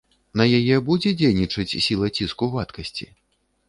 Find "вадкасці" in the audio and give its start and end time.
2.59-3.05